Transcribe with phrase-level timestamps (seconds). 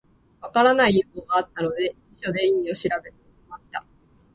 [0.41, 3.13] 分からない用語があったので、辞書で意味を調べ
[3.47, 3.85] ました。